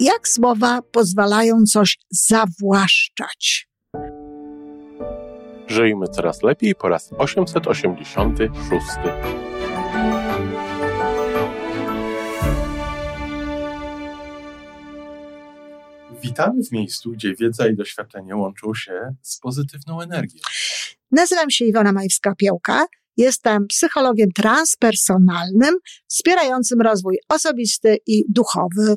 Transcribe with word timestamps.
Jak 0.00 0.28
słowa 0.28 0.82
pozwalają 0.92 1.64
coś 1.64 1.98
zawłaszczać? 2.10 3.68
Żyjmy 5.66 6.06
coraz 6.06 6.42
lepiej 6.42 6.74
po 6.74 6.88
raz 6.88 7.10
886. 7.18 8.86
Witamy 16.22 16.62
w 16.64 16.72
miejscu, 16.72 17.10
gdzie 17.10 17.34
wiedza 17.34 17.68
i 17.68 17.76
doświadczenie 17.76 18.36
łączą 18.36 18.74
się 18.74 19.14
z 19.22 19.38
pozytywną 19.38 20.00
energią. 20.00 20.40
Nazywam 21.10 21.50
się 21.50 21.64
Iwona 21.64 21.92
Majwska-Piołka. 21.92 22.84
Jestem 23.16 23.66
psychologiem 23.66 24.32
transpersonalnym, 24.32 25.74
wspierającym 26.06 26.80
rozwój 26.80 27.18
osobisty 27.28 27.96
i 28.06 28.24
duchowy. 28.28 28.96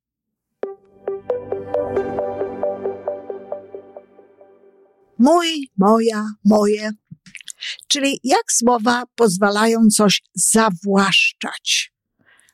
Mój, 5.21 5.69
moja, 5.77 6.25
moje. 6.45 6.91
Czyli 7.87 8.19
jak 8.23 8.51
słowa 8.51 9.03
pozwalają 9.15 9.79
coś 9.89 10.21
zawłaszczać. 10.33 11.93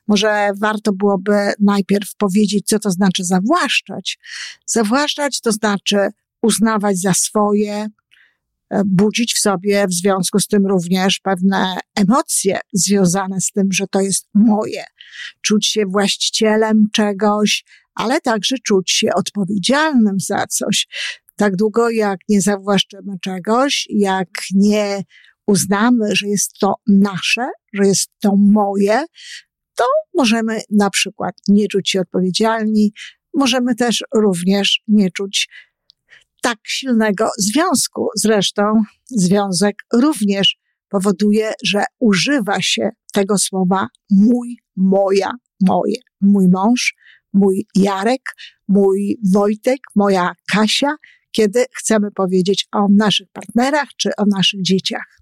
Może 0.08 0.50
warto 0.60 0.92
byłoby 0.92 1.52
najpierw 1.60 2.16
powiedzieć, 2.16 2.66
co 2.66 2.78
to 2.78 2.90
znaczy 2.90 3.24
zawłaszczać. 3.24 4.18
Zawłaszczać 4.66 5.40
to 5.40 5.52
znaczy 5.52 5.96
uznawać 6.42 6.98
za 6.98 7.14
swoje, 7.14 7.86
e, 8.70 8.82
budzić 8.86 9.34
w 9.34 9.38
sobie 9.38 9.86
w 9.86 9.94
związku 9.94 10.40
z 10.40 10.46
tym 10.46 10.66
również 10.66 11.18
pewne 11.18 11.78
emocje 11.94 12.60
związane 12.72 13.40
z 13.40 13.50
tym, 13.50 13.72
że 13.72 13.86
to 13.86 14.00
jest 14.00 14.28
moje. 14.34 14.84
Czuć 15.42 15.66
się 15.66 15.86
właścicielem 15.86 16.84
czegoś, 16.92 17.64
ale 17.94 18.20
także 18.20 18.56
czuć 18.66 18.90
się 18.90 19.08
odpowiedzialnym 19.14 20.20
za 20.20 20.46
coś. 20.46 20.86
Tak 21.38 21.56
długo 21.56 21.90
jak 21.90 22.18
nie 22.28 22.40
zawłaszczymy 22.40 23.12
czegoś, 23.22 23.86
jak 23.90 24.28
nie 24.54 25.02
uznamy, 25.46 26.16
że 26.16 26.28
jest 26.28 26.52
to 26.60 26.74
nasze, 26.86 27.48
że 27.72 27.86
jest 27.86 28.08
to 28.20 28.36
moje, 28.36 29.04
to 29.74 29.84
możemy 30.16 30.60
na 30.70 30.90
przykład 30.90 31.34
nie 31.48 31.68
czuć 31.68 31.90
się 31.90 32.00
odpowiedzialni, 32.00 32.92
możemy 33.34 33.74
też 33.74 34.04
również 34.14 34.80
nie 34.88 35.10
czuć 35.10 35.48
tak 36.42 36.58
silnego 36.66 37.30
związku. 37.38 38.08
Zresztą 38.16 38.62
związek 39.10 39.76
również 39.92 40.56
powoduje, 40.88 41.52
że 41.64 41.84
używa 41.98 42.62
się 42.62 42.90
tego 43.12 43.38
słowa 43.38 43.86
mój, 44.10 44.56
moja, 44.76 45.30
moje. 45.60 45.96
Mój 46.20 46.48
mąż, 46.48 46.94
mój 47.32 47.66
Jarek, 47.74 48.22
mój 48.68 49.18
Wojtek, 49.32 49.78
moja 49.96 50.32
Kasia, 50.52 50.94
kiedy 51.30 51.64
chcemy 51.74 52.10
powiedzieć 52.10 52.66
o 52.72 52.86
naszych 52.90 53.28
partnerach 53.32 53.88
czy 53.96 54.10
o 54.16 54.24
naszych 54.26 54.62
dzieciach. 54.62 55.18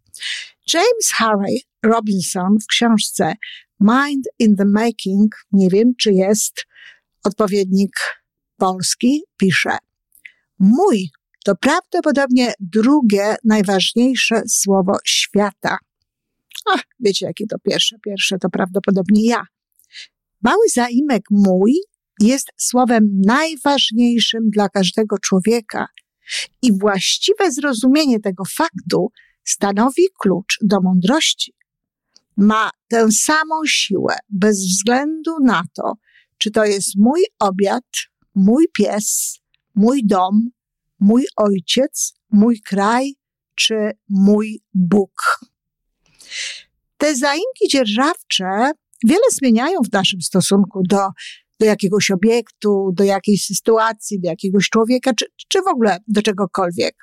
James 0.73 1.11
Harry 1.14 1.57
Robinson 1.83 2.57
w 2.63 2.67
książce 2.67 3.35
Mind 3.80 4.25
in 4.39 4.57
the 4.57 4.64
Making, 4.64 5.36
nie 5.53 5.69
wiem 5.69 5.92
czy 6.01 6.13
jest 6.13 6.67
odpowiednik 7.25 7.92
polski, 8.57 9.23
pisze: 9.36 9.79
Mój 10.58 11.11
to 11.45 11.57
prawdopodobnie 11.57 12.53
drugie 12.61 13.36
najważniejsze 13.45 14.42
słowo 14.48 14.92
świata. 15.07 15.79
Ach, 16.67 16.83
wiecie, 17.01 17.27
jakie 17.27 17.47
to 17.47 17.57
pierwsze? 17.59 17.97
Pierwsze 18.05 18.39
to 18.39 18.51
prawdopodobnie 18.51 19.27
ja. 19.27 19.42
Mały 20.42 20.69
zaimek 20.75 21.23
mój 21.30 21.73
jest 22.20 22.53
słowem 22.57 23.20
najważniejszym 23.27 24.51
dla 24.51 24.69
każdego 24.69 25.19
człowieka 25.19 25.86
i 26.63 26.79
właściwe 26.79 27.53
zrozumienie 27.53 28.20
tego 28.20 28.45
faktu 28.45 29.13
stanowi 29.45 30.03
klucz 30.20 30.59
do 30.63 30.81
mądrości. 30.81 31.55
Ma 32.37 32.70
tę 32.89 33.13
samą 33.13 33.55
siłę 33.67 34.17
bez 34.29 34.59
względu 34.59 35.31
na 35.45 35.63
to, 35.75 35.92
czy 36.39 36.51
to 36.51 36.65
jest 36.65 36.89
mój 36.97 37.25
obiad, 37.39 37.85
mój 38.35 38.67
pies, 38.73 39.39
mój 39.75 40.07
dom, 40.07 40.51
mój 41.01 41.27
ojciec, 41.36 42.15
mój 42.31 42.61
kraj 42.61 43.15
czy 43.55 43.91
mój 44.09 44.61
Bóg. 44.75 45.41
Te 46.97 47.15
zaimki 47.15 47.69
dzierżawcze 47.70 48.70
wiele 49.05 49.31
zmieniają 49.33 49.81
w 49.83 49.92
naszym 49.92 50.23
stosunku 50.23 50.83
do, 50.89 51.09
do 51.61 51.67
jakiegoś 51.67 52.11
obiektu, 52.11 52.90
do 52.92 53.05
jakiejś 53.05 53.44
sytuacji, 53.44 54.20
do 54.20 54.28
jakiegoś 54.28 54.68
człowieka, 54.68 55.12
czy, 55.14 55.27
czy 55.48 55.62
w 55.62 55.68
ogóle 55.68 55.98
do 56.08 56.22
czegokolwiek. 56.22 56.96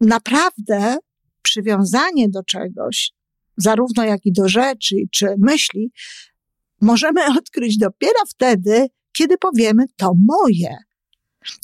Naprawdę 0.00 0.96
przywiązanie 1.42 2.28
do 2.28 2.42
czegoś, 2.42 3.12
zarówno 3.56 4.04
jak 4.04 4.26
i 4.26 4.32
do 4.32 4.48
rzeczy, 4.48 4.96
czy 5.10 5.34
myśli, 5.38 5.92
możemy 6.80 7.20
odkryć 7.38 7.78
dopiero 7.78 8.20
wtedy, 8.28 8.86
kiedy 9.12 9.38
powiemy 9.38 9.84
to 9.96 10.12
moje. 10.26 10.76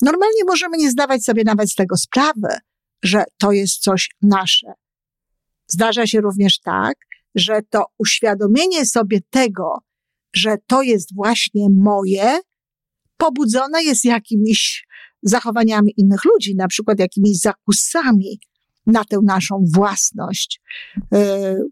Normalnie 0.03 0.45
możemy 0.47 0.77
nie 0.77 0.91
zdawać 0.91 1.25
sobie 1.25 1.45
nawet 1.45 1.71
z 1.71 1.75
tego 1.75 1.97
sprawy, 1.97 2.49
że 3.03 3.25
to 3.39 3.53
jest 3.53 3.79
coś 3.79 4.11
nasze. 4.23 4.73
Zdarza 5.67 6.07
się 6.07 6.21
również 6.21 6.59
tak, 6.59 6.97
że 7.35 7.61
to 7.71 7.85
uświadomienie 7.99 8.87
sobie 8.87 9.21
tego, 9.31 9.79
że 10.35 10.57
to 10.67 10.83
jest 10.83 11.15
właśnie 11.15 11.69
moje, 11.71 12.39
pobudzone 13.17 13.83
jest 13.83 14.05
jakimiś 14.05 14.87
zachowaniami 15.23 15.95
innych 15.97 16.25
ludzi, 16.25 16.55
na 16.57 16.69
przykład 16.69 16.99
jakimiś 16.99 17.39
zakusami 17.39 18.41
na 18.87 19.05
tę 19.05 19.19
naszą 19.23 19.65
własność, 19.75 20.61
yy, 21.13 21.19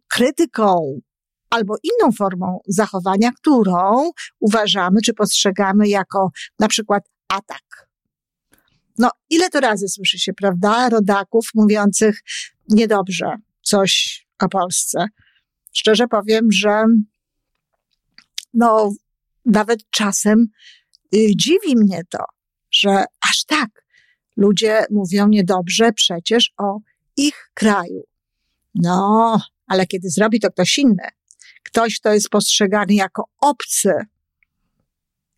krytyką 0.08 1.00
albo 1.50 1.74
inną 1.82 2.12
formą 2.12 2.58
zachowania, 2.68 3.30
którą 3.32 4.10
uważamy 4.40 5.00
czy 5.04 5.14
postrzegamy 5.14 5.88
jako 5.88 6.30
na 6.58 6.68
przykład 6.68 7.02
atak. 7.28 7.90
No, 8.98 9.10
ile 9.30 9.50
to 9.50 9.60
razy 9.60 9.88
słyszy 9.88 10.18
się, 10.18 10.32
prawda, 10.32 10.88
rodaków 10.88 11.48
mówiących 11.54 12.20
niedobrze 12.68 13.36
coś 13.62 14.22
o 14.42 14.48
Polsce. 14.48 15.06
Szczerze 15.72 16.08
powiem, 16.08 16.52
że 16.52 16.84
no, 18.54 18.92
nawet 19.44 19.90
czasem 19.90 20.46
y, 21.14 21.26
dziwi 21.36 21.76
mnie 21.76 22.02
to, 22.10 22.24
że 22.70 23.04
aż 23.30 23.44
tak 23.44 23.84
ludzie 24.36 24.84
mówią 24.90 25.28
niedobrze 25.28 25.92
przecież 25.92 26.52
o 26.58 26.78
ich 27.16 27.50
kraju. 27.54 28.02
No, 28.74 29.40
ale 29.66 29.86
kiedy 29.86 30.10
zrobi 30.10 30.40
to 30.40 30.50
ktoś 30.50 30.78
inny, 30.78 31.08
ktoś, 31.62 32.00
kto 32.00 32.14
jest 32.14 32.28
postrzegany 32.28 32.94
jako 32.94 33.24
obcy, 33.40 33.92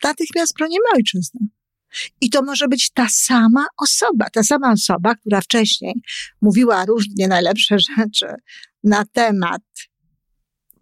natychmiast 0.05 0.55
bronimy 0.55 0.85
ojczyzny. 0.95 1.41
I 2.21 2.31
to 2.31 2.43
może 2.43 2.69
być 2.69 2.91
ta 2.91 3.07
sama 3.11 3.67
osoba, 3.83 4.31
ta 4.31 4.43
sama 4.43 4.73
osoba, 4.73 5.15
która 5.15 5.41
wcześniej 5.41 5.95
mówiła 6.41 6.85
różnie 6.85 7.29
najlepsze 7.29 7.77
rzeczy 7.79 8.27
na 8.85 9.05
temat 9.05 9.63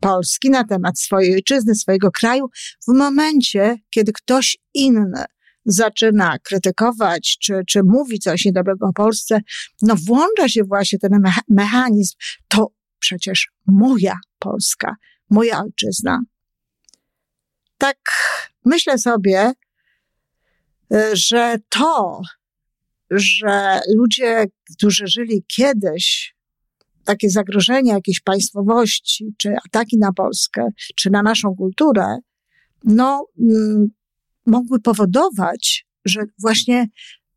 Polski, 0.00 0.50
na 0.50 0.64
temat 0.64 1.00
swojej 1.00 1.34
ojczyzny, 1.34 1.74
swojego 1.74 2.10
kraju, 2.10 2.46
w 2.88 2.94
momencie, 2.94 3.76
kiedy 3.90 4.12
ktoś 4.12 4.58
inny 4.74 5.24
zaczyna 5.64 6.38
krytykować, 6.38 7.38
czy, 7.40 7.60
czy 7.68 7.82
mówi 7.82 8.18
coś 8.18 8.44
niedobrego 8.44 8.86
o 8.86 8.92
Polsce, 8.92 9.40
no 9.82 9.94
włącza 10.06 10.48
się 10.48 10.64
właśnie 10.64 10.98
ten 10.98 11.22
mechanizm. 11.48 12.16
To 12.48 12.66
przecież 12.98 13.50
moja 13.66 14.18
Polska, 14.38 14.94
moja 15.30 15.60
ojczyzna. 15.60 16.20
Tak 17.78 17.98
myślę 18.64 18.98
sobie, 18.98 19.52
że 21.12 21.56
to, 21.68 22.20
że 23.10 23.80
ludzie, 23.96 24.44
którzy 24.76 25.06
żyli 25.06 25.44
kiedyś, 25.48 26.34
takie 27.04 27.30
zagrożenia 27.30 27.94
jakiejś 27.94 28.20
państwowości, 28.20 29.34
czy 29.38 29.54
ataki 29.66 29.98
na 29.98 30.12
Polskę, 30.12 30.68
czy 30.96 31.10
na 31.10 31.22
naszą 31.22 31.54
kulturę, 31.56 32.18
no, 32.84 33.26
mm, 33.40 33.88
mogły 34.46 34.80
powodować, 34.80 35.86
że 36.04 36.20
właśnie 36.38 36.86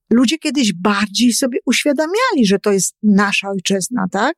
ludzie 0.09 0.37
kiedyś 0.37 0.73
bardziej 0.73 1.33
sobie 1.33 1.59
uświadamiali, 1.65 2.45
że 2.45 2.59
to 2.59 2.71
jest 2.71 2.95
nasza 3.03 3.49
ojczyzna, 3.49 4.05
tak? 4.11 4.35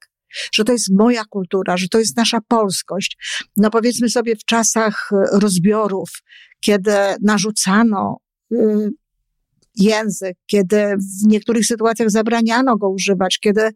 Że 0.53 0.63
to 0.63 0.71
jest 0.71 0.91
moja 0.91 1.23
kultura, 1.29 1.77
że 1.77 1.87
to 1.87 1.99
jest 1.99 2.17
nasza 2.17 2.39
polskość. 2.47 3.17
No 3.57 3.69
powiedzmy 3.69 4.09
sobie 4.09 4.35
w 4.35 4.45
czasach 4.45 5.09
e, 5.11 5.39
rozbiorów, 5.39 6.09
kiedy 6.59 6.91
narzucano 7.21 8.17
y, 8.51 8.89
język, 9.75 10.37
kiedy 10.45 10.95
w 10.97 11.27
niektórych 11.27 11.65
sytuacjach 11.65 12.11
zabraniano 12.11 12.77
go 12.77 12.89
używać, 12.89 13.39
kiedy 13.39 13.69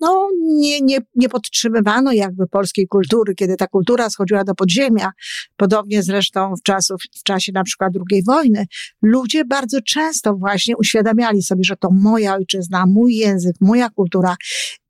no, 0.00 0.28
nie, 0.42 0.80
nie, 0.80 0.98
nie 1.14 1.28
podtrzymywano 1.28 2.12
jakby 2.12 2.46
polskiej 2.46 2.86
kultury, 2.86 3.34
kiedy 3.34 3.56
ta 3.56 3.66
kultura 3.66 4.10
schodziła 4.10 4.44
do 4.44 4.54
podziemia, 4.54 5.10
podobnie 5.56 6.02
zresztą 6.02 6.54
w, 6.56 6.62
czasów, 6.62 7.00
w 7.20 7.22
czasie 7.22 7.52
na 7.52 7.64
przykład 7.64 7.92
II 8.10 8.22
wojny, 8.26 8.66
ludzie 9.02 9.44
bardzo 9.44 9.78
często 9.82 10.34
właśnie 10.34 10.76
uświadamiali 10.76 11.42
sobie, 11.42 11.64
że 11.64 11.76
to 11.76 11.88
moja 11.92 12.34
ojczyzna, 12.34 12.86
mój 12.86 13.16
język, 13.16 13.56
moja 13.60 13.90
kultura. 13.90 14.36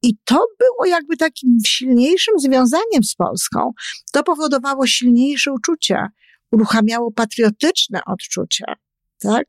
I 0.03 0.17
to 0.25 0.47
było 0.59 0.87
jakby 0.87 1.17
takim 1.17 1.59
silniejszym 1.67 2.35
związaniem 2.39 3.05
z 3.05 3.15
Polską. 3.15 3.73
To 4.13 4.23
powodowało 4.23 4.87
silniejsze 4.87 5.53
uczucia, 5.53 6.09
uruchamiało 6.53 7.13
patriotyczne 7.13 8.01
odczucia, 8.07 8.75
tak? 9.21 9.47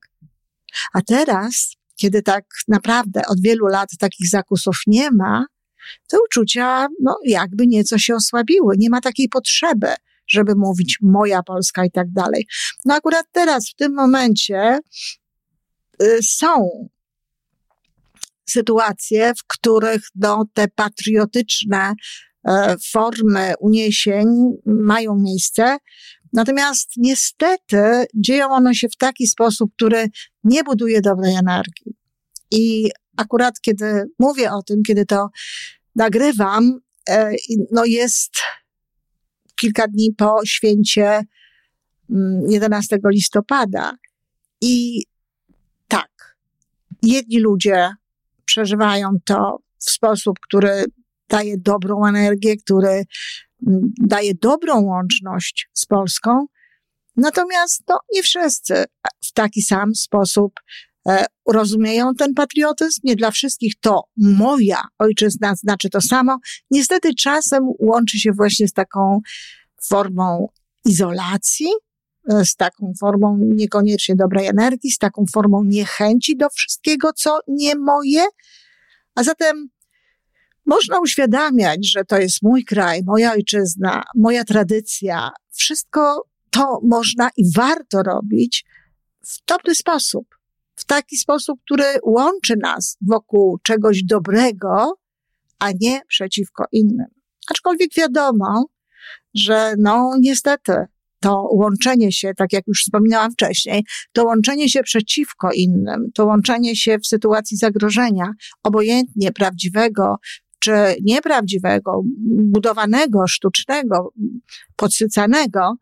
A 0.94 1.02
teraz 1.02 1.79
kiedy 2.00 2.22
tak 2.22 2.46
naprawdę 2.68 3.22
od 3.28 3.42
wielu 3.42 3.66
lat 3.66 3.90
takich 4.00 4.30
zakusów 4.30 4.78
nie 4.88 5.12
ma, 5.12 5.46
te 6.08 6.18
uczucia, 6.26 6.88
no, 7.02 7.20
jakby 7.26 7.68
nieco 7.68 7.98
się 7.98 8.16
osłabiły. 8.16 8.76
Nie 8.78 8.90
ma 8.90 9.02
takiej 9.02 9.30
potrzeby, 9.30 9.88
żeby 10.28 10.56
mówić 10.56 10.98
moja 11.02 11.44
Polska 11.44 11.86
i 11.86 11.92
tak 11.92 12.12
dalej. 12.12 12.48
No 12.86 12.96
akurat 12.96 13.26
teraz, 13.32 13.70
w 13.70 13.76
tym 13.76 13.94
momencie, 13.94 14.80
y, 16.04 16.20
są 16.24 16.70
sytuacje, 18.50 19.34
w 19.38 19.44
których 19.48 20.02
no, 20.16 20.46
te 20.54 20.68
patriotyczne 20.68 21.94
e, 22.48 22.76
formy 22.92 23.54
uniesień 23.60 24.28
mają 24.66 25.16
miejsce. 25.16 25.78
Natomiast 26.34 26.92
niestety 26.98 28.06
dzieją 28.16 28.50
one 28.50 28.76
się 28.76 28.90
w 28.90 28.98
taki 28.98 29.28
sposób, 29.28 29.72
który 29.76 30.08
nie 30.44 30.64
buduje 30.64 31.02
dobrej 31.02 31.36
energii. 31.36 31.96
I 32.52 32.90
akurat 33.18 33.62
kiedy 33.62 34.06
mówię 34.20 34.52
o 34.52 34.64
tym, 34.64 34.84
kiedy 34.84 35.06
to 35.06 35.30
nagrywam, 35.96 36.80
e, 37.10 37.32
no 37.72 37.86
jest 37.86 38.32
kilka 39.56 39.88
dni 39.88 40.14
po 40.18 40.46
święcie 40.46 41.22
11 42.48 42.96
mm, 42.96 43.12
listopada. 43.12 43.94
I 44.62 45.04
tak, 45.88 46.38
jedni 47.04 47.40
ludzie 47.40 47.90
przeżywają 48.46 49.10
to 49.26 49.58
w 49.78 49.92
sposób, 49.92 50.40
który 50.40 50.86
daje 51.30 51.58
dobrą 51.58 52.06
energię, 52.06 52.58
który 52.58 53.04
daje 54.02 54.36
dobrą 54.36 54.82
łączność 54.82 55.70
z 55.74 55.86
Polską. 55.86 56.46
Natomiast 57.16 57.84
no, 57.88 58.00
nie 58.14 58.24
wszyscy 58.24 58.86
w 59.22 59.32
taki 59.34 59.62
sam 59.62 59.96
sposób 59.96 60.54
e, 61.08 61.26
rozumieją 61.48 62.16
ten 62.16 62.34
patriotyzm. 62.34 63.02
Nie 63.04 63.16
dla 63.16 63.32
wszystkich 63.32 63.74
to 63.80 64.04
moja 64.18 64.82
ojczyzna 65.00 65.56
znaczy 65.56 65.90
to 65.90 66.02
samo. 66.02 66.38
Niestety 66.72 67.16
czasem 67.16 67.64
łączy 67.80 68.20
się 68.20 68.32
właśnie 68.32 68.68
z 68.68 68.74
taką 68.74 69.20
formą 69.84 70.48
izolacji, 70.86 71.68
e, 72.30 72.46
z 72.46 72.56
taką 72.56 72.94
formą 73.00 73.38
niekoniecznie 73.42 74.16
dobrej 74.16 74.48
energii, 74.48 74.92
z 74.92 74.98
taką 74.98 75.26
formą 75.34 75.64
niechęci 75.64 76.38
do 76.38 76.50
wszystkiego, 76.50 77.14
co 77.14 77.40
nie 77.48 77.76
moje. 77.76 78.26
A 79.16 79.24
zatem 79.24 79.70
można 80.70 81.00
uświadamiać, 81.00 81.92
że 81.92 82.06
to 82.06 82.18
jest 82.18 82.42
mój 82.42 82.66
kraj, 82.66 83.02
moja 83.06 83.34
ojczyzna, 83.34 84.04
moja 84.16 84.44
tradycja. 84.44 85.30
Wszystko 85.52 86.28
to 86.50 86.80
można 86.84 87.30
i 87.38 87.44
warto 87.56 88.04
robić 88.04 88.66
w 89.26 89.46
dobry 89.48 89.76
sposób. 89.76 90.28
W 90.76 90.86
taki 90.86 91.18
sposób, 91.18 91.60
który 91.66 91.84
łączy 92.04 92.56
nas 92.62 92.98
wokół 93.02 93.58
czegoś 93.64 94.04
dobrego, 94.04 95.00
a 95.60 95.70
nie 95.82 96.02
przeciwko 96.08 96.66
innym. 96.72 97.08
Aczkolwiek 97.52 97.90
wiadomo, 97.98 98.66
że 99.34 99.74
no 99.78 100.12
niestety 100.20 100.74
to 101.20 101.50
łączenie 101.52 102.12
się, 102.12 102.32
tak 102.38 102.54
jak 102.54 102.68
już 102.68 102.82
wspominałam 102.82 103.32
wcześniej, 103.32 103.84
to 104.14 104.26
łączenie 104.26 104.70
się 104.70 104.84
przeciwko 104.84 105.50
innym, 105.52 106.12
to 106.14 106.26
łączenie 106.26 106.76
się 106.76 106.98
w 107.00 107.08
sytuacji 107.08 107.58
zagrożenia, 107.58 108.32
obojętnie 108.64 109.32
prawdziwego 109.32 110.16
czy 110.60 110.72
nieprawdziwego, 111.04 112.02
budowanego, 112.28 113.28
sztucznego, 113.28 114.14
podsycanego, 114.76 115.74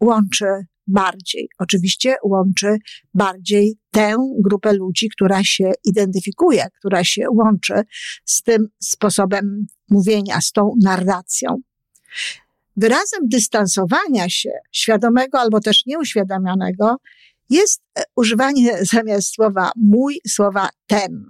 łączy 0.00 0.46
bardziej. 0.86 1.48
Oczywiście 1.58 2.16
łączy 2.24 2.76
bardziej 3.14 3.78
tę 3.90 4.16
grupę 4.38 4.72
ludzi, 4.72 5.08
która 5.08 5.44
się 5.44 5.72
identyfikuje, 5.84 6.66
która 6.78 7.04
się 7.04 7.26
łączy 7.30 7.74
z 8.24 8.42
tym 8.42 8.68
sposobem 8.80 9.66
mówienia, 9.90 10.40
z 10.40 10.52
tą 10.52 10.72
narracją. 10.82 11.56
Wyrazem 12.76 13.20
dystansowania 13.28 14.28
się, 14.28 14.50
świadomego 14.72 15.40
albo 15.40 15.60
też 15.60 15.86
nieuświadomionego, 15.86 16.96
jest 17.50 17.82
e, 17.98 18.02
używanie 18.16 18.78
zamiast 18.92 19.34
słowa 19.34 19.70
mój, 19.76 20.20
słowa 20.28 20.68
ten. 20.86 21.26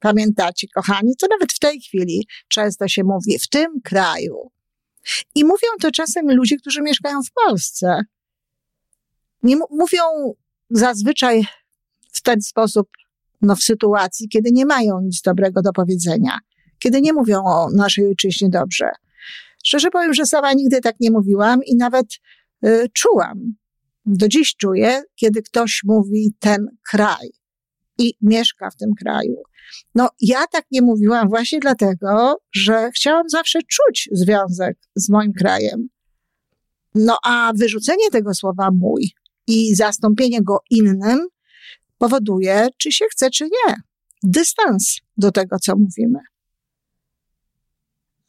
Pamiętacie, 0.00 0.66
kochani, 0.74 1.16
to 1.20 1.26
nawet 1.30 1.52
w 1.52 1.58
tej 1.58 1.80
chwili 1.80 2.26
często 2.48 2.88
się 2.88 3.04
mówi 3.04 3.38
w 3.38 3.48
tym 3.48 3.80
kraju. 3.84 4.50
I 5.34 5.44
mówią 5.44 5.68
to 5.80 5.90
czasem 5.90 6.36
ludzie, 6.36 6.56
którzy 6.56 6.82
mieszkają 6.82 7.22
w 7.22 7.32
Polsce. 7.46 8.00
Nie 9.42 9.56
mówią 9.56 10.34
zazwyczaj 10.70 11.46
w 12.12 12.22
ten 12.22 12.42
sposób, 12.42 12.88
no 13.42 13.56
w 13.56 13.62
sytuacji, 13.62 14.28
kiedy 14.28 14.50
nie 14.52 14.66
mają 14.66 15.00
nic 15.00 15.22
dobrego 15.22 15.62
do 15.62 15.72
powiedzenia, 15.72 16.38
kiedy 16.78 17.00
nie 17.00 17.12
mówią 17.12 17.44
o 17.44 17.70
naszej 17.70 18.06
ojczyźnie 18.06 18.48
dobrze. 18.48 18.90
Szczerze 19.64 19.90
powiem, 19.90 20.14
że 20.14 20.26
sama 20.26 20.52
nigdy 20.52 20.80
tak 20.80 21.00
nie 21.00 21.10
mówiłam 21.10 21.64
i 21.64 21.76
nawet 21.76 22.06
y, 22.64 22.86
czułam, 22.92 23.54
do 24.06 24.28
dziś 24.28 24.56
czuję, 24.56 25.02
kiedy 25.14 25.42
ktoś 25.42 25.80
mówi 25.84 26.34
ten 26.38 26.66
kraj 26.90 27.30
i 27.98 28.14
mieszka 28.22 28.70
w 28.70 28.76
tym 28.76 28.90
kraju. 28.94 29.42
No, 29.94 30.08
ja 30.20 30.46
tak 30.46 30.64
nie 30.70 30.82
mówiłam 30.82 31.28
właśnie 31.28 31.60
dlatego, 31.60 32.36
że 32.52 32.90
chciałam 32.94 33.28
zawsze 33.28 33.58
czuć 33.62 34.08
związek 34.12 34.78
z 34.94 35.08
moim 35.08 35.32
krajem. 35.32 35.88
No, 36.94 37.18
a 37.24 37.52
wyrzucenie 37.56 38.10
tego 38.10 38.34
słowa 38.34 38.70
mój 38.72 39.10
i 39.46 39.74
zastąpienie 39.74 40.42
go 40.42 40.58
innym 40.70 41.26
powoduje, 41.98 42.68
czy 42.78 42.92
się 42.92 43.04
chce, 43.10 43.30
czy 43.30 43.44
nie, 43.44 43.74
dystans 44.22 44.98
do 45.16 45.32
tego, 45.32 45.58
co 45.58 45.76
mówimy. 45.76 46.18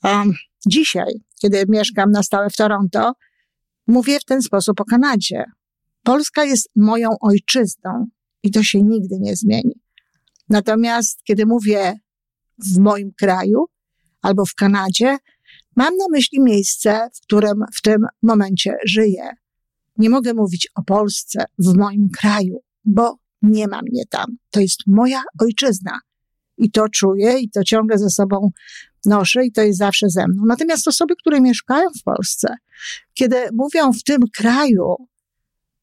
Um, 0.04 0.34
dzisiaj, 0.68 1.14
kiedy 1.42 1.66
mieszkam 1.70 2.12
na 2.12 2.24
stałe 2.24 2.50
w 2.50 2.56
Toronto, 2.56 3.14
mówię 3.88 4.20
w 4.20 4.26
ten 4.26 4.42
sposób 4.42 4.82
o 4.82 4.86
Kanadzie. 4.86 5.46
Polska 6.04 6.46
jest 6.46 6.70
moją 6.76 7.10
ojczyzną 7.22 8.08
i 8.44 8.52
to 8.52 8.64
się 8.64 8.82
nigdy 8.82 9.20
nie 9.20 9.36
zmieni. 9.36 9.82
Natomiast 10.50 11.24
kiedy 11.24 11.46
mówię 11.46 12.00
w 12.58 12.78
moim 12.80 13.12
kraju 13.12 13.66
albo 14.22 14.46
w 14.46 14.56
Kanadzie, 14.56 15.18
mam 15.76 15.98
na 15.98 16.06
myśli 16.12 16.42
miejsce, 16.42 17.10
w 17.16 17.22
którym 17.22 17.64
w 17.76 17.82
tym 17.82 18.06
momencie 18.22 18.78
żyję. 18.86 19.30
Nie 19.98 20.10
mogę 20.10 20.34
mówić 20.34 20.68
o 20.76 20.84
Polsce 20.84 21.46
w 21.60 21.78
moim 21.78 22.10
kraju, 22.10 22.60
bo 22.86 23.18
nie 23.42 23.68
ma 23.68 23.82
mnie 23.82 24.06
tam. 24.10 24.38
To 24.50 24.60
jest 24.60 24.80
moja 24.88 25.24
ojczyzna. 25.42 26.00
I 26.58 26.72
to 26.72 26.90
czuję, 26.90 27.40
i 27.40 27.50
to 27.50 27.64
ciągle 27.64 27.98
ze 27.98 28.10
sobą 28.10 28.52
noszę, 29.06 29.46
i 29.46 29.52
to 29.52 29.62
jest 29.62 29.80
zawsze 29.80 30.10
ze 30.10 30.28
mną. 30.28 30.44
Natomiast 30.46 30.88
osoby, 30.88 31.16
które 31.16 31.42
mieszkają 31.42 31.90
w 32.00 32.04
Polsce, 32.04 32.56
kiedy 33.14 33.36
mówią 33.54 33.94
w 33.94 34.04
tym 34.04 34.22
kraju, 34.38 34.96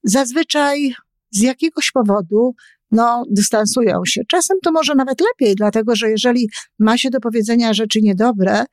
zazwyczaj 0.05 0.95
z 1.35 1.41
jakiegoś 1.41 1.91
powodu 1.91 2.55
no, 2.91 3.25
dystansują 3.31 4.01
się. 4.07 4.21
Czasem 4.29 4.59
to 4.63 4.73
może 4.73 4.95
nawet 4.95 5.21
lepiej, 5.21 5.55
dlatego 5.55 5.97
że 5.97 6.11
jeżeli 6.11 6.49
ma 6.79 6.99
się 6.99 7.11
do 7.11 7.21
powiedzenia 7.21 7.75
rzeczy 7.75 8.01
niedobre, 8.03 8.65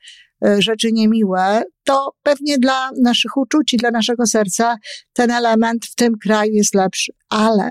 e, 0.45 0.61
rzeczy 0.61 0.91
niemiłe, 0.91 1.63
to 1.83 2.13
pewnie 2.23 2.57
dla 2.57 2.89
naszych 3.01 3.37
uczuć 3.37 3.73
i 3.73 3.77
dla 3.77 3.91
naszego 3.91 4.25
serca 4.25 4.75
ten 5.13 5.31
element 5.31 5.85
w 5.85 5.95
tym 5.95 6.13
kraju 6.23 6.53
jest 6.53 6.75
lepszy. 6.75 7.13
Ale 7.29 7.69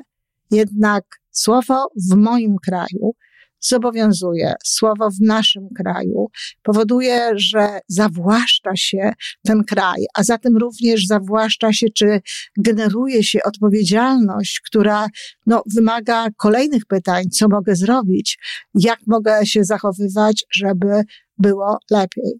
jednak 0.50 1.04
słowo 1.30 1.86
w 2.10 2.14
moim 2.14 2.56
kraju 2.66 3.14
zobowiązuje. 3.60 4.54
Słowo 4.64 5.10
w 5.10 5.20
naszym 5.20 5.68
kraju 5.76 6.26
powoduje, 6.62 7.30
że 7.36 7.80
zawłaszcza 7.88 8.70
się 8.76 9.12
ten 9.44 9.64
kraj, 9.64 10.04
a 10.14 10.22
zatem 10.22 10.56
również 10.56 11.06
zawłaszcza 11.06 11.72
się, 11.72 11.86
czy 11.94 12.20
generuje 12.56 13.24
się 13.24 13.38
odpowiedzialność, 13.44 14.60
która 14.66 15.06
no, 15.46 15.62
wymaga 15.74 16.26
kolejnych 16.36 16.86
pytań, 16.86 17.24
co 17.24 17.48
mogę 17.48 17.76
zrobić, 17.76 18.38
jak 18.74 18.98
mogę 19.06 19.46
się 19.46 19.64
zachowywać, 19.64 20.44
żeby 20.54 21.02
było 21.38 21.78
lepiej. 21.90 22.38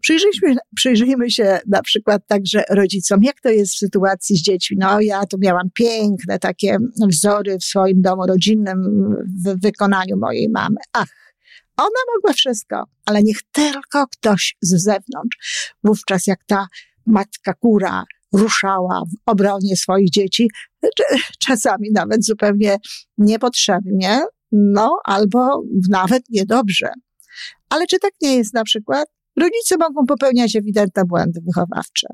Przyjrzyjmy, 0.00 0.56
przyjrzyjmy 0.76 1.30
się 1.30 1.58
na 1.66 1.82
przykład 1.82 2.26
także 2.26 2.64
rodzicom, 2.70 3.22
jak 3.22 3.40
to 3.40 3.48
jest 3.48 3.74
w 3.74 3.78
sytuacji 3.78 4.36
z 4.36 4.42
dziećmi. 4.42 4.76
No, 4.80 5.00
ja 5.00 5.26
tu 5.26 5.36
miałam 5.38 5.70
piękne 5.74 6.38
takie 6.38 6.76
wzory 7.08 7.58
w 7.58 7.64
swoim 7.64 8.02
domu 8.02 8.26
rodzinnym 8.26 8.82
w 9.44 9.60
wykonaniu 9.60 10.16
mojej 10.16 10.48
mamy. 10.48 10.76
Ach, 10.92 11.08
ona 11.76 12.00
mogła 12.14 12.32
wszystko, 12.32 12.84
ale 13.06 13.22
niech 13.22 13.42
tylko 13.52 14.06
ktoś 14.06 14.56
z 14.60 14.82
zewnątrz. 14.82 15.74
Wówczas 15.84 16.26
jak 16.26 16.44
ta 16.46 16.66
matka 17.06 17.54
kura 17.54 18.04
ruszała 18.32 19.02
w 19.04 19.30
obronie 19.30 19.76
swoich 19.76 20.10
dzieci, 20.10 20.50
czasami 21.46 21.90
nawet 21.92 22.24
zupełnie 22.24 22.76
niepotrzebnie, 23.18 24.20
no 24.52 24.96
albo 25.04 25.62
nawet 25.88 26.22
niedobrze. 26.30 26.92
Ale 27.68 27.86
czy 27.86 27.98
tak 27.98 28.12
nie 28.22 28.36
jest 28.36 28.54
na 28.54 28.64
przykład? 28.64 29.08
Rodzice 29.36 29.76
mogą 29.78 30.06
popełniać 30.06 30.56
ewidentne 30.56 31.04
błędy 31.04 31.40
wychowawcze. 31.46 32.08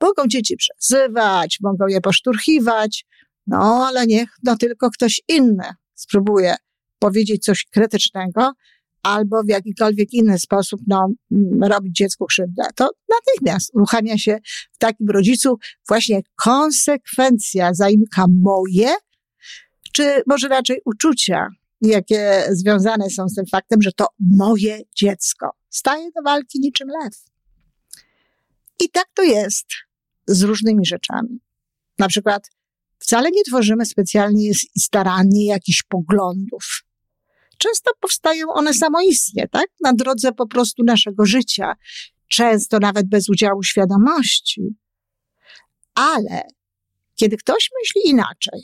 Mogą 0.00 0.28
dzieci 0.28 0.56
przezywać, 0.56 1.58
mogą 1.62 1.86
je 1.86 2.00
poszturchiwać, 2.00 3.04
no 3.46 3.86
ale 3.86 4.06
niech 4.06 4.28
no 4.42 4.56
tylko 4.56 4.90
ktoś 4.90 5.22
inny 5.28 5.64
spróbuje 5.94 6.54
powiedzieć 6.98 7.44
coś 7.44 7.64
krytycznego 7.64 8.52
albo 9.02 9.42
w 9.42 9.48
jakikolwiek 9.48 10.12
inny 10.12 10.38
sposób 10.38 10.80
no, 10.86 11.08
mm, 11.32 11.64
robić 11.72 11.96
dziecku 11.96 12.26
krzywdę. 12.26 12.62
To 12.74 12.90
natychmiast 13.08 13.70
uruchamia 13.74 14.18
się 14.18 14.38
w 14.72 14.78
takim 14.78 15.10
rodzicu 15.10 15.58
właśnie 15.88 16.20
konsekwencja 16.34 17.74
zaimka 17.74 18.24
moje, 18.42 18.94
czy 19.92 20.22
może 20.26 20.48
raczej 20.48 20.80
uczucia, 20.84 21.46
jakie 21.88 22.44
związane 22.50 23.10
są 23.10 23.28
z 23.28 23.34
tym 23.34 23.46
faktem, 23.46 23.82
że 23.82 23.92
to 23.92 24.06
moje 24.20 24.80
dziecko 24.96 25.50
staje 25.70 26.10
do 26.16 26.22
walki 26.22 26.60
niczym 26.60 26.88
lew. 26.88 27.24
I 28.80 28.90
tak 28.90 29.06
to 29.14 29.22
jest 29.22 29.66
z 30.26 30.42
różnymi 30.42 30.86
rzeczami. 30.86 31.40
Na 31.98 32.08
przykład 32.08 32.50
wcale 32.98 33.30
nie 33.30 33.42
tworzymy 33.42 33.86
specjalnie 33.86 34.50
i 34.74 34.80
starannie 34.80 35.46
jakichś 35.46 35.82
poglądów. 35.82 36.84
Często 37.58 37.90
powstają 38.00 38.46
one 38.48 38.74
samoistnie, 38.74 39.48
tak? 39.48 39.66
Na 39.80 39.92
drodze 39.92 40.32
po 40.32 40.46
prostu 40.46 40.84
naszego 40.84 41.26
życia. 41.26 41.74
Często 42.28 42.78
nawet 42.78 43.08
bez 43.08 43.28
udziału 43.28 43.62
świadomości. 43.62 44.62
Ale 45.94 46.42
kiedy 47.14 47.36
ktoś 47.36 47.70
myśli 47.80 48.10
inaczej 48.10 48.60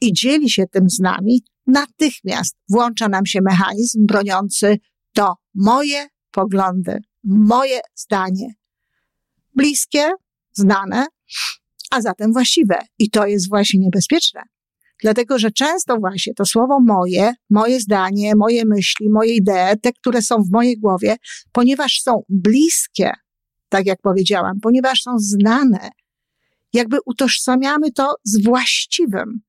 i 0.00 0.12
dzieli 0.12 0.50
się 0.50 0.64
tym 0.66 0.90
z 0.90 0.98
nami, 0.98 1.42
natychmiast 1.66 2.56
włącza 2.68 3.08
nam 3.08 3.26
się 3.26 3.38
mechanizm 3.42 4.06
broniący 4.06 4.78
to 5.12 5.34
moje 5.54 6.06
poglądy, 6.30 6.98
moje 7.24 7.80
zdanie. 7.94 8.54
Bliskie, 9.54 10.10
znane, 10.52 11.06
a 11.90 12.00
zatem 12.00 12.32
właściwe. 12.32 12.78
I 12.98 13.10
to 13.10 13.26
jest 13.26 13.48
właśnie 13.48 13.80
niebezpieczne. 13.80 14.42
Dlatego, 15.02 15.38
że 15.38 15.50
często 15.50 15.96
właśnie 15.96 16.34
to 16.34 16.44
słowo 16.44 16.80
moje, 16.80 17.32
moje 17.50 17.80
zdanie, 17.80 18.32
moje 18.36 18.64
myśli, 18.64 19.10
moje 19.10 19.34
idee, 19.34 19.80
te, 19.82 19.92
które 19.92 20.22
są 20.22 20.42
w 20.42 20.50
mojej 20.52 20.78
głowie, 20.78 21.16
ponieważ 21.52 22.00
są 22.02 22.22
bliskie, 22.28 23.12
tak 23.68 23.86
jak 23.86 24.00
powiedziałam, 24.02 24.60
ponieważ 24.62 25.02
są 25.02 25.18
znane, 25.18 25.90
jakby 26.72 26.98
utożsamiamy 27.06 27.92
to 27.92 28.14
z 28.24 28.44
właściwym. 28.44 29.40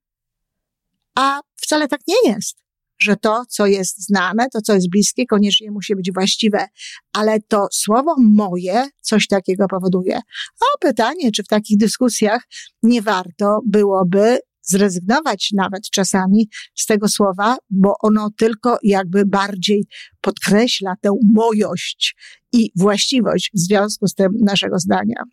A 1.16 1.42
wcale 1.56 1.88
tak 1.88 2.02
nie 2.08 2.32
jest 2.32 2.66
że 3.02 3.16
to, 3.16 3.44
co 3.50 3.66
jest 3.66 4.06
znane, 4.08 4.48
to, 4.54 4.62
co 4.62 4.74
jest 4.74 4.90
bliskie, 4.90 5.26
koniecznie 5.26 5.72
musi 5.72 5.96
być 5.96 6.12
właściwe, 6.14 6.68
ale 7.14 7.40
to 7.48 7.68
słowo 7.72 8.16
moje 8.20 8.88
coś 9.02 9.28
takiego 9.28 9.68
powoduje. 9.68 10.18
A 10.62 10.78
pytanie, 10.80 11.32
czy 11.32 11.44
w 11.44 11.48
takich 11.48 11.78
dyskusjach 11.78 12.44
nie 12.84 13.02
warto 13.02 13.60
byłoby 13.68 14.40
zrezygnować 14.62 15.50
nawet 15.54 15.90
czasami 15.90 16.50
z 16.76 16.86
tego 16.86 17.08
słowa, 17.08 17.58
bo 17.70 17.94
ono 18.00 18.30
tylko 18.38 18.78
jakby 18.84 19.26
bardziej 19.26 19.86
podkreśla 20.22 20.96
tę 21.02 21.10
mojość 21.34 22.16
i 22.54 22.72
właściwość 22.76 23.52
w 23.54 23.60
związku 23.60 24.08
z 24.08 24.14
tym 24.14 24.32
naszego 24.42 24.80
zdania. 24.80 25.24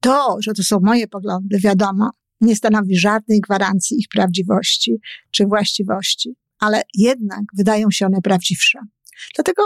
To, 0.00 0.36
że 0.40 0.52
to 0.52 0.62
są 0.62 0.78
moje 0.82 1.08
poglądy, 1.08 1.58
wiadomo, 1.60 2.10
nie 2.40 2.56
stanowi 2.56 2.96
żadnej 2.96 3.40
gwarancji 3.40 3.98
ich 3.98 4.06
prawdziwości 4.08 4.96
czy 5.30 5.46
właściwości, 5.46 6.34
ale 6.58 6.82
jednak 6.94 7.42
wydają 7.56 7.90
się 7.90 8.06
one 8.06 8.20
prawdziwsze. 8.22 8.78
Dlatego 9.34 9.62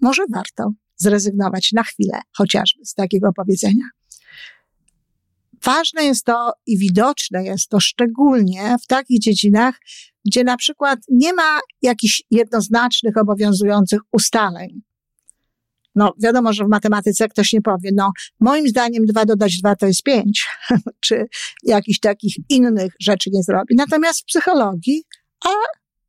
może 0.00 0.22
warto 0.34 0.72
zrezygnować 0.96 1.72
na 1.72 1.82
chwilę 1.82 2.20
chociażby 2.36 2.84
z 2.84 2.94
takiego 2.94 3.32
powiedzenia. 3.36 3.84
Ważne 5.64 6.04
jest 6.04 6.24
to 6.24 6.52
i 6.66 6.78
widoczne 6.78 7.44
jest 7.44 7.68
to 7.68 7.80
szczególnie 7.80 8.76
w 8.82 8.86
takich 8.86 9.20
dziedzinach, 9.20 9.80
gdzie 10.26 10.44
na 10.44 10.56
przykład 10.56 10.98
nie 11.08 11.32
ma 11.32 11.60
jakichś 11.82 12.22
jednoznacznych 12.30 13.16
obowiązujących 13.16 14.00
ustaleń. 14.12 14.82
No, 15.94 16.14
wiadomo, 16.22 16.52
że 16.52 16.64
w 16.64 16.68
matematyce 16.68 17.28
ktoś 17.28 17.52
nie 17.52 17.62
powie, 17.62 17.90
no, 17.94 18.12
moim 18.40 18.68
zdaniem 18.68 19.04
dwa 19.06 19.24
dodać 19.24 19.58
dwa 19.58 19.76
to 19.76 19.86
jest 19.86 20.02
pięć, 20.02 20.46
czy 21.04 21.26
jakichś 21.62 21.98
takich 21.98 22.34
innych 22.48 22.92
rzeczy 23.00 23.30
nie 23.32 23.42
zrobi. 23.42 23.74
Natomiast 23.76 24.20
w 24.20 24.24
psychologii, 24.24 25.04
a 25.44 25.48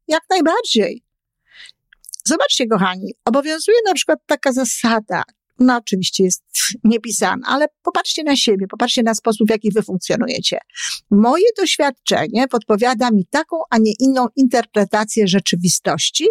jak 0.07 0.21
najbardziej. 0.29 1.03
Zobaczcie, 2.25 2.67
kochani, 2.67 3.13
obowiązuje 3.25 3.77
na 3.87 3.93
przykład 3.93 4.19
taka 4.25 4.51
zasada, 4.51 5.23
no 5.59 5.77
oczywiście 5.77 6.23
jest 6.23 6.43
niepisana, 6.83 7.47
ale 7.47 7.65
popatrzcie 7.83 8.23
na 8.23 8.35
siebie, 8.35 8.67
popatrzcie 8.67 9.03
na 9.03 9.15
sposób, 9.15 9.47
w 9.47 9.51
jaki 9.51 9.71
wy 9.71 9.81
funkcjonujecie. 9.81 10.57
Moje 11.11 11.45
doświadczenie 11.57 12.47
podpowiada 12.47 13.11
mi 13.11 13.25
taką, 13.25 13.57
a 13.69 13.77
nie 13.77 13.91
inną 13.99 14.27
interpretację 14.35 15.27
rzeczywistości, 15.27 16.27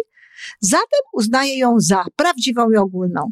zatem 0.61 0.99
uznaję 1.13 1.57
ją 1.57 1.75
za 1.79 2.05
prawdziwą 2.15 2.71
i 2.71 2.77
ogólną. 2.77 3.31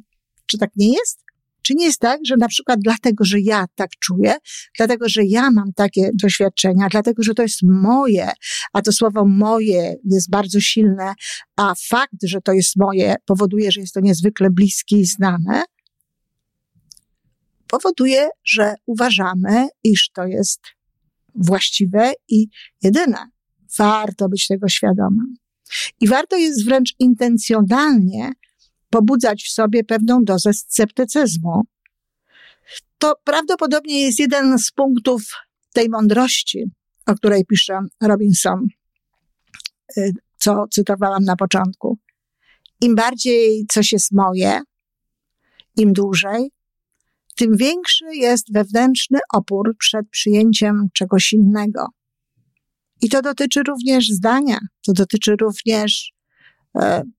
Czy 0.51 0.57
tak 0.57 0.69
nie 0.75 0.93
jest? 0.93 1.23
Czy 1.61 1.73
nie 1.75 1.85
jest 1.85 1.99
tak, 1.99 2.19
że 2.25 2.35
na 2.37 2.47
przykład 2.47 2.79
dlatego, 2.83 3.25
że 3.25 3.39
ja 3.39 3.65
tak 3.75 3.89
czuję, 3.99 4.35
dlatego, 4.77 5.09
że 5.09 5.25
ja 5.25 5.51
mam 5.51 5.73
takie 5.73 6.09
doświadczenia, 6.13 6.87
dlatego, 6.91 7.23
że 7.23 7.33
to 7.33 7.41
jest 7.41 7.59
moje, 7.63 8.29
a 8.73 8.81
to 8.81 8.91
słowo 8.91 9.25
moje 9.25 9.95
jest 10.11 10.29
bardzo 10.29 10.59
silne, 10.59 11.13
a 11.55 11.73
fakt, 11.89 12.23
że 12.23 12.41
to 12.41 12.53
jest 12.53 12.75
moje, 12.75 13.15
powoduje, 13.25 13.71
że 13.71 13.81
jest 13.81 13.93
to 13.93 13.99
niezwykle 13.99 14.49
bliskie 14.49 14.97
i 14.99 15.05
znane, 15.05 15.63
powoduje, 17.67 18.29
że 18.43 18.75
uważamy, 18.85 19.67
iż 19.83 20.09
to 20.13 20.25
jest 20.25 20.59
właściwe 21.35 22.13
i 22.27 22.47
jedyne. 22.83 23.17
Warto 23.77 24.29
być 24.29 24.47
tego 24.47 24.69
świadomym. 24.69 25.35
I 25.99 26.07
warto 26.07 26.37
jest 26.37 26.65
wręcz 26.65 26.93
intencjonalnie 26.99 28.31
pobudzać 28.91 29.43
w 29.43 29.51
sobie 29.51 29.83
pewną 29.83 30.23
dozę 30.23 30.53
sceptycyzmu. 30.53 31.61
To 32.97 33.15
prawdopodobnie 33.23 34.01
jest 34.01 34.19
jeden 34.19 34.59
z 34.59 34.71
punktów 34.71 35.23
tej 35.73 35.89
mądrości, 35.89 36.65
o 37.05 37.15
której 37.15 37.45
pisze 37.45 37.79
Robinson, 38.01 38.67
y, 39.97 40.11
co 40.37 40.65
cytowałam 40.71 41.23
na 41.23 41.35
początku. 41.35 41.97
Im 42.81 42.95
bardziej 42.95 43.65
coś 43.69 43.91
jest 43.91 44.11
moje, 44.11 44.61
im 45.77 45.93
dłużej, 45.93 46.51
tym 47.35 47.57
większy 47.57 48.05
jest 48.13 48.53
wewnętrzny 48.53 49.19
opór 49.33 49.75
przed 49.77 50.09
przyjęciem 50.09 50.87
czegoś 50.93 51.33
innego. 51.33 51.85
I 53.01 53.09
to 53.09 53.21
dotyczy 53.21 53.63
również 53.63 54.09
zdania, 54.09 54.57
to 54.85 54.93
dotyczy 54.93 55.35
również 55.41 56.13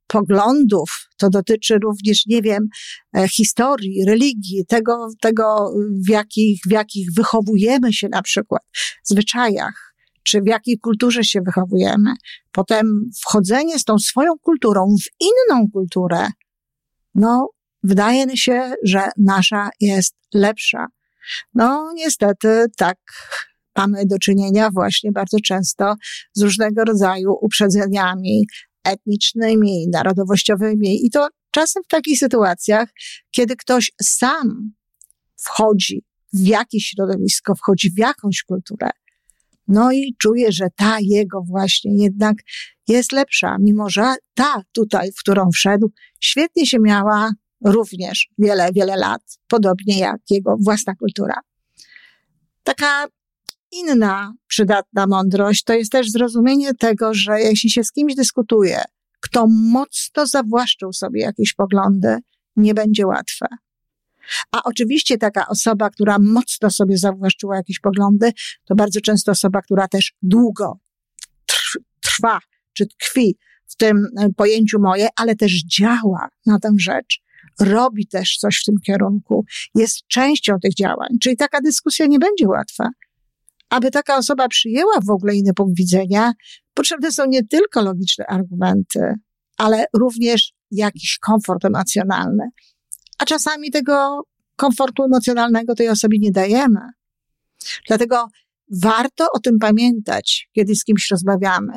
poglądów, 0.06 1.08
to 1.18 1.30
dotyczy 1.30 1.78
również, 1.78 2.26
nie 2.26 2.42
wiem, 2.42 2.68
e, 3.16 3.28
historii, 3.28 4.04
religii, 4.04 4.66
tego, 4.68 5.08
tego 5.20 5.74
w, 6.06 6.10
jakich, 6.10 6.60
w 6.68 6.70
jakich 6.70 7.08
wychowujemy 7.16 7.92
się 7.92 8.08
na 8.08 8.22
przykład, 8.22 8.62
zwyczajach, 9.04 9.94
czy 10.22 10.42
w 10.42 10.46
jakiej 10.46 10.78
kulturze 10.78 11.24
się 11.24 11.40
wychowujemy. 11.40 12.10
Potem 12.52 13.10
wchodzenie 13.20 13.78
z 13.78 13.84
tą 13.84 13.98
swoją 13.98 14.32
kulturą 14.42 14.94
w 15.02 15.24
inną 15.24 15.66
kulturę, 15.72 16.28
no, 17.14 17.48
wydaje 17.82 18.36
się, 18.36 18.74
że 18.84 19.08
nasza 19.16 19.68
jest 19.80 20.16
lepsza. 20.34 20.86
No, 21.54 21.92
niestety 21.94 22.66
tak 22.76 22.98
mamy 23.76 24.06
do 24.06 24.18
czynienia 24.18 24.70
właśnie 24.70 25.12
bardzo 25.12 25.36
często 25.44 25.94
z 26.32 26.42
różnego 26.42 26.84
rodzaju 26.84 27.32
uprzedzeniami, 27.40 28.46
etnicznymi, 28.84 29.88
narodowościowymi. 29.92 31.06
I 31.06 31.10
to 31.10 31.28
czasem 31.50 31.82
w 31.82 31.88
takich 31.88 32.18
sytuacjach, 32.18 32.88
kiedy 33.30 33.56
ktoś 33.56 33.92
sam 34.02 34.72
wchodzi 35.36 36.04
w 36.32 36.46
jakieś 36.46 36.84
środowisko, 36.84 37.54
wchodzi 37.54 37.90
w 37.90 37.98
jakąś 37.98 38.42
kulturę, 38.42 38.90
no 39.68 39.92
i 39.92 40.14
czuje, 40.18 40.52
że 40.52 40.66
ta 40.76 40.96
jego 41.00 41.42
właśnie 41.42 41.96
jednak 41.96 42.36
jest 42.88 43.12
lepsza, 43.12 43.56
mimo 43.60 43.90
że 43.90 44.14
ta 44.34 44.62
tutaj, 44.72 45.12
w 45.12 45.20
którą 45.20 45.50
wszedł, 45.50 45.92
świetnie 46.20 46.66
się 46.66 46.78
miała 46.80 47.30
również 47.64 48.28
wiele, 48.38 48.72
wiele 48.72 48.96
lat, 48.96 49.22
podobnie 49.48 49.98
jak 49.98 50.20
jego 50.30 50.56
własna 50.60 50.94
kultura. 50.94 51.34
Taka 52.62 53.06
inna 53.72 54.34
przydatna 54.46 55.06
mądrość 55.06 55.64
to 55.64 55.74
jest 55.74 55.92
też 55.92 56.10
zrozumienie 56.10 56.74
tego, 56.74 57.14
że 57.14 57.40
jeśli 57.40 57.70
się 57.70 57.84
z 57.84 57.92
kimś 57.92 58.14
dyskutuje, 58.14 58.82
kto 59.20 59.46
mocno 59.46 60.26
zawłaszczył 60.26 60.92
sobie 60.92 61.20
jakieś 61.20 61.54
poglądy, 61.54 62.16
nie 62.56 62.74
będzie 62.74 63.06
łatwe. 63.06 63.46
A 64.52 64.62
oczywiście 64.64 65.18
taka 65.18 65.48
osoba, 65.48 65.90
która 65.90 66.16
mocno 66.20 66.70
sobie 66.70 66.98
zawłaszczyła 66.98 67.56
jakieś 67.56 67.80
poglądy, 67.80 68.32
to 68.64 68.74
bardzo 68.74 69.00
często 69.00 69.32
osoba, 69.32 69.62
która 69.62 69.88
też 69.88 70.12
długo 70.22 70.78
trwa 72.00 72.38
czy 72.72 72.86
tkwi 72.86 73.36
w 73.66 73.76
tym 73.76 74.06
e, 74.18 74.28
pojęciu 74.36 74.80
moje, 74.80 75.08
ale 75.16 75.36
też 75.36 75.62
działa 75.78 76.28
na 76.46 76.58
tę 76.58 76.70
rzecz. 76.78 77.20
Robi 77.60 78.06
też 78.06 78.36
coś 78.36 78.60
w 78.62 78.64
tym 78.64 78.76
kierunku, 78.86 79.44
jest 79.74 80.06
częścią 80.08 80.60
tych 80.62 80.74
działań. 80.74 81.08
Czyli 81.22 81.36
taka 81.36 81.60
dyskusja 81.60 82.06
nie 82.06 82.18
będzie 82.18 82.48
łatwa. 82.48 82.88
Aby 83.72 83.90
taka 83.90 84.16
osoba 84.16 84.48
przyjęła 84.48 85.00
w 85.06 85.10
ogóle 85.10 85.34
inny 85.34 85.54
punkt 85.54 85.76
widzenia, 85.76 86.32
potrzebne 86.74 87.12
są 87.12 87.26
nie 87.26 87.46
tylko 87.46 87.82
logiczne 87.82 88.26
argumenty, 88.26 89.14
ale 89.56 89.84
również 89.96 90.52
jakiś 90.70 91.18
komfort 91.18 91.64
emocjonalny. 91.64 92.44
A 93.18 93.24
czasami 93.24 93.70
tego 93.70 94.22
komfortu 94.56 95.04
emocjonalnego 95.04 95.74
tej 95.74 95.88
osobie 95.88 96.18
nie 96.18 96.30
dajemy. 96.30 96.80
Dlatego 97.88 98.28
warto 98.82 99.26
o 99.34 99.38
tym 99.38 99.58
pamiętać, 99.58 100.48
kiedy 100.52 100.74
z 100.74 100.84
kimś 100.84 101.10
rozmawiamy. 101.10 101.72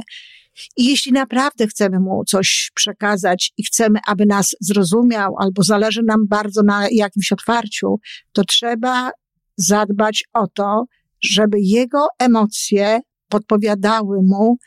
I 0.77 0.85
jeśli 0.85 1.11
naprawdę 1.11 1.67
chcemy 1.67 1.99
mu 1.99 2.23
coś 2.25 2.71
przekazać 2.75 3.53
i 3.57 3.63
chcemy, 3.63 3.99
aby 4.07 4.25
nas 4.25 4.55
zrozumiał, 4.61 5.35
albo 5.39 5.63
zależy 5.63 6.01
nam 6.03 6.27
bardzo 6.27 6.63
na 6.63 6.87
jakimś 6.91 7.31
otwarciu, 7.31 7.99
to 8.31 8.43
trzeba 8.43 9.11
zadbać 9.57 10.23
o 10.33 10.47
to, 10.47 10.85
żeby 11.31 11.57
jego 11.59 12.07
emocje 12.19 12.99
podpowiadały 13.29 14.17
mu, 14.23 14.57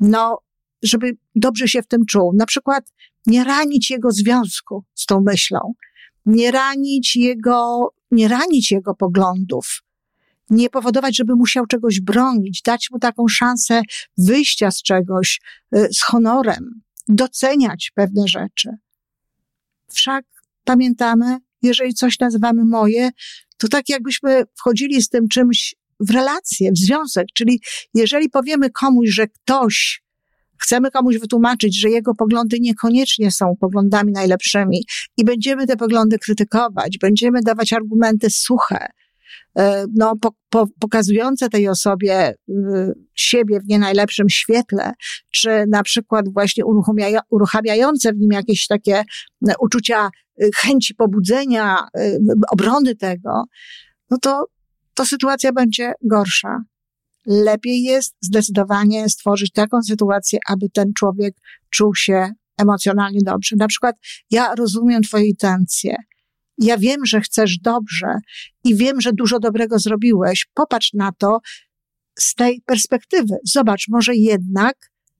no, 0.00 0.38
żeby 0.82 1.16
dobrze 1.34 1.68
się 1.68 1.82
w 1.82 1.86
tym 1.86 2.04
czuł. 2.06 2.32
Na 2.36 2.46
przykład 2.46 2.92
nie 3.26 3.44
ranić 3.44 3.90
jego 3.90 4.10
związku 4.10 4.84
z 4.94 5.06
tą 5.06 5.20
myślą, 5.20 5.72
nie 6.26 6.50
ranić 6.50 7.16
jego, 7.16 7.88
nie 8.10 8.28
ranić 8.28 8.70
jego 8.70 8.94
poglądów, 8.94 9.82
nie 10.50 10.70
powodować, 10.70 11.16
żeby 11.16 11.36
musiał 11.36 11.66
czegoś 11.66 12.00
bronić, 12.00 12.62
dać 12.62 12.88
mu 12.90 12.98
taką 12.98 13.28
szansę 13.28 13.82
wyjścia 14.18 14.70
z 14.70 14.82
czegoś 14.82 15.40
y, 15.76 15.88
z 15.92 16.02
honorem, 16.02 16.80
doceniać 17.08 17.92
pewne 17.94 18.28
rzeczy. 18.28 18.70
Wszak 19.92 20.24
pamiętamy, 20.64 21.38
jeżeli 21.62 21.94
coś 21.94 22.18
nazywamy 22.18 22.64
moje, 22.64 23.10
to 23.56 23.68
tak 23.68 23.88
jakbyśmy 23.88 24.44
wchodzili 24.58 25.02
z 25.02 25.08
tym 25.08 25.28
czymś 25.28 25.74
w 26.00 26.10
relację, 26.10 26.72
w 26.72 26.78
związek. 26.78 27.26
Czyli 27.34 27.60
jeżeli 27.94 28.28
powiemy 28.28 28.70
komuś, 28.70 29.08
że 29.08 29.26
ktoś 29.26 30.04
chcemy 30.64 30.90
komuś 30.90 31.18
wytłumaczyć, 31.18 31.80
że 31.80 31.90
jego 31.90 32.14
poglądy 32.14 32.56
niekoniecznie 32.60 33.30
są 33.30 33.54
poglądami 33.60 34.12
najlepszymi 34.12 34.84
i 35.16 35.24
będziemy 35.24 35.66
te 35.66 35.76
poglądy 35.76 36.18
krytykować, 36.18 36.98
będziemy 36.98 37.42
dawać 37.42 37.72
argumenty 37.72 38.30
suche, 38.30 38.86
e, 39.58 39.86
no, 39.94 40.16
po, 40.16 40.34
po, 40.48 40.66
pokazujące 40.80 41.48
tej 41.48 41.68
osobie 41.68 42.30
y, 42.30 42.54
siebie 43.14 43.60
w 43.60 43.66
nie 43.66 43.78
najlepszym 43.78 44.28
świetle, 44.28 44.92
czy 45.30 45.64
na 45.68 45.82
przykład 45.82 46.32
właśnie 46.32 46.64
uruchamia, 46.64 47.20
uruchamiające 47.30 48.12
w 48.12 48.18
nim 48.18 48.32
jakieś 48.32 48.66
takie 48.66 49.04
e, 49.48 49.54
uczucia 49.60 50.08
chęci 50.56 50.94
pobudzenia, 50.94 51.76
obrony 52.52 52.96
tego, 52.96 53.44
no 54.10 54.18
to, 54.22 54.46
to 54.94 55.06
sytuacja 55.06 55.52
będzie 55.52 55.92
gorsza 56.02 56.64
lepiej 57.26 57.82
jest 57.82 58.16
zdecydowanie 58.20 59.08
stworzyć 59.08 59.52
taką 59.52 59.82
sytuację, 59.82 60.38
aby 60.48 60.68
ten 60.70 60.92
człowiek 60.92 61.34
czuł 61.70 61.94
się 61.94 62.30
emocjonalnie 62.58 63.20
dobrze. 63.24 63.56
Na 63.58 63.66
przykład, 63.66 63.96
ja 64.30 64.54
rozumiem 64.54 65.02
Twoje 65.02 65.28
intencje. 65.28 65.96
Ja 66.58 66.78
wiem, 66.78 67.06
że 67.06 67.20
chcesz 67.20 67.58
dobrze 67.58 68.18
i 68.64 68.76
wiem, 68.76 69.00
że 69.00 69.12
dużo 69.12 69.38
dobrego 69.38 69.78
zrobiłeś. 69.78 70.46
Popatrz 70.54 70.92
na 70.92 71.12
to 71.12 71.38
z 72.18 72.34
tej 72.34 72.60
perspektywy. 72.66 73.34
Zobacz, 73.44 73.86
może 73.88 74.14
jednak 74.14 74.76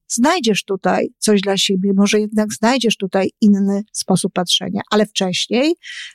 znajdziesz 0.08 0.64
tutaj 0.64 1.08
coś 1.18 1.40
dla 1.40 1.56
siebie, 1.56 1.92
może 1.96 2.20
jednak 2.20 2.52
znajdziesz 2.52 2.96
tutaj 2.96 3.30
inny 3.40 3.82
sposób 3.92 4.32
patrzenia, 4.32 4.80
ale 4.90 5.06
wcześniej 5.06 5.74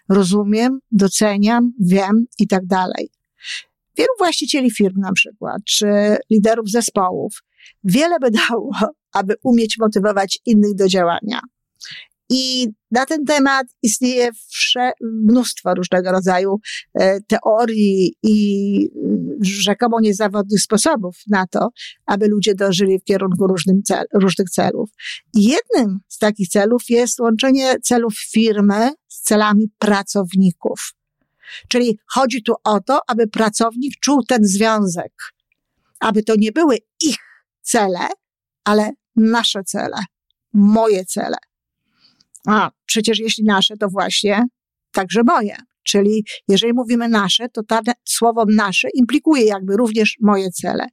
rozumiem, 0.10 0.80
doceniam, 0.92 1.72
wiem 1.80 2.26
i 2.40 2.48
tak 2.48 2.66
dalej 2.66 3.19
wielu 3.98 4.10
właścicieli 4.20 4.72
firm 4.72 5.00
na 5.00 5.12
przykład, 5.14 5.62
czy 5.66 6.18
liderów 6.30 6.70
zespołów, 6.70 7.44
wiele 7.84 8.20
by 8.20 8.32
dało, 8.32 8.72
aby 9.14 9.36
umieć 9.44 9.78
motywować 9.80 10.40
innych 10.46 10.76
do 10.76 10.88
działania. 10.88 11.42
I 12.32 12.68
na 12.92 13.06
ten 13.06 13.26
temat 13.26 13.68
istnieje 13.84 14.30
mnóstwo 15.02 15.76
różnego 15.76 16.12
rodzaju 16.12 16.60
e, 16.94 17.22
teorii 17.22 18.14
i 18.24 18.90
rzekomo 19.42 20.00
niezawodnych 20.00 20.62
sposobów 20.62 21.18
na 21.28 21.48
to, 21.48 21.70
aby 22.06 22.28
ludzie 22.28 22.56
dożyli 22.56 23.00
w 23.00 23.04
kierunku 23.04 23.48
różnym 23.48 23.84
cel, 23.84 24.06
różnych 24.14 24.50
celów. 24.50 24.90
Jednym 25.34 26.00
z 26.08 26.18
takich 26.18 26.48
celów 26.48 26.82
jest 26.90 27.20
łączenie 27.20 27.76
celów 27.84 28.14
firmy 28.32 28.90
z 29.08 29.22
celami 29.22 29.70
pracowników. 29.80 30.94
Czyli 31.68 32.00
chodzi 32.06 32.44
tu 32.44 32.54
o 32.64 32.80
to, 32.80 33.02
aby 33.08 33.28
pracownik 33.28 34.00
czuł 34.00 34.24
ten 34.24 34.40
związek, 34.44 35.14
aby 36.00 36.24
to 36.24 36.34
nie 36.38 36.52
były 36.52 36.78
ich 37.04 37.18
cele, 37.62 38.08
ale 38.64 38.92
nasze 39.16 39.64
cele, 39.64 39.98
moje 40.54 41.06
cele. 41.06 41.38
A 42.48 42.72
przecież 42.86 43.20
jeśli 43.20 43.44
nasze, 43.44 43.78
to 43.78 43.90
właśnie 43.90 44.44
także 44.92 45.24
moje. 45.24 45.56
Czyli 45.84 46.24
jeżeli 46.48 46.74
mówimy 46.74 47.10
nasze, 47.10 47.50
to 47.50 47.64
ta, 47.64 47.82
słowo 48.06 48.46
nasze 48.56 48.88
implikuje 48.94 49.46
jakby 49.46 49.78
również 49.78 50.18
moje 50.22 50.52
cele. 50.52 50.88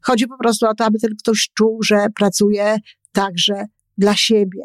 Chodzi 0.00 0.26
po 0.26 0.38
prostu 0.38 0.66
o 0.66 0.74
to, 0.74 0.84
aby 0.84 0.98
ten 0.98 1.16
ktoś 1.16 1.50
czuł, 1.54 1.82
że 1.82 2.06
pracuje 2.14 2.76
także 3.12 3.66
dla 3.98 4.16
siebie. 4.16 4.64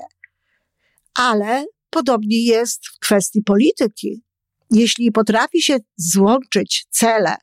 Ale 1.13 1.65
podobnie 1.89 2.45
jest 2.45 2.87
w 2.87 2.99
kwestii 2.99 3.43
polityki 3.43 4.23
jeśli 4.73 5.11
potrafi 5.11 5.61
się 5.61 5.77
złączyć 5.97 6.85
cele 6.89 7.35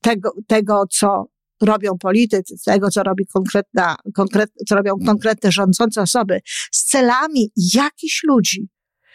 tego, 0.00 0.30
tego 0.46 0.84
co 0.90 1.26
robią 1.62 1.98
politycy, 1.98 2.54
tego, 2.64 2.90
co 2.90 3.02
robi 3.02 3.26
konkretna, 3.26 3.96
konkret, 4.14 4.50
co 4.68 4.74
robią 4.74 4.94
konkretne 5.06 5.52
rządzące 5.52 6.02
osoby, 6.02 6.40
z 6.72 6.84
celami 6.84 7.50
jakichś 7.74 8.22
ludzi 8.24 8.68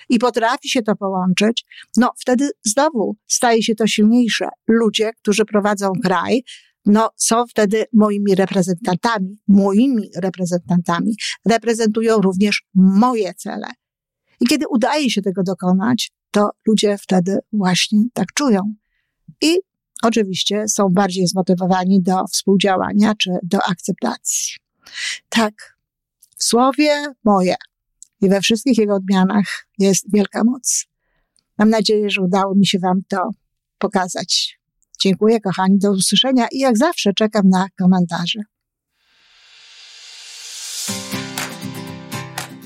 i 0.10 0.19
potrafi 0.19 0.69
się 0.69 0.82
to 0.82 0.95
połączyć, 0.95 1.65
no 1.97 2.12
wtedy 2.19 2.50
znowu 2.65 3.15
staje 3.28 3.63
się 3.63 3.76
to 3.76 3.88
silniejsze. 3.88 4.50
Ludzie, 4.67 5.12
którzy 5.21 5.45
prowadzą 5.45 5.91
kraj, 6.04 6.43
no 6.86 7.10
są 7.15 7.47
wtedy 7.47 7.86
moimi 7.93 8.36
reprezentantami, 8.36 9.38
moimi 9.47 10.10
reprezentantami, 10.15 11.15
reprezentują 11.45 12.21
również 12.21 12.63
moje 12.76 13.34
cele. 13.34 13.67
I 14.39 14.45
kiedy 14.45 14.65
udaje 14.69 15.10
się 15.10 15.21
tego 15.21 15.43
dokonać, 15.43 16.12
to 16.38 16.50
ludzie 16.67 16.97
wtedy 16.97 17.39
właśnie 17.54 18.00
tak 18.13 18.34
czują. 18.34 18.73
I 19.41 19.58
oczywiście 20.04 20.67
są 20.67 20.89
bardziej 20.89 21.28
zmotywowani 21.28 22.02
do 22.02 22.28
współdziałania 22.28 23.13
czy 23.15 23.32
do 23.43 23.58
akceptacji. 23.69 24.56
Tak, 25.30 25.78
w 26.38 26.43
słowie 26.43 27.13
moje 27.23 27.56
i 28.21 28.30
we 28.30 28.41
wszystkich 28.41 28.78
jego 28.78 28.95
odmianach 28.95 29.67
jest 29.80 30.06
wielka 30.13 30.43
moc. 30.43 30.86
Mam 31.58 31.69
nadzieję, 31.69 32.10
że 32.10 32.21
udało 32.21 32.56
mi 32.56 32.67
się 32.67 32.80
Wam 32.80 33.02
to 33.08 33.30
pokazać. 33.78 34.60
Dziękuję, 35.00 35.41
kochani, 35.41 35.78
do 35.78 35.91
usłyszenia 35.91 36.47
i 36.52 36.60
jak 36.60 36.78
zawsze 36.78 37.13
czekam 37.13 37.50
na 37.50 37.67
komentarze. 37.80 38.39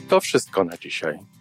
To 0.09 0.21
wszystko 0.21 0.63
na 0.63 0.77
dzisiaj. 0.77 1.40